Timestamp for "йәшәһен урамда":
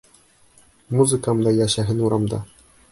1.61-2.43